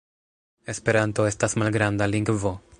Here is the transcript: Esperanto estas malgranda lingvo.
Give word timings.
Esperanto 0.73 1.27
estas 1.33 1.57
malgranda 1.65 2.13
lingvo. 2.17 2.59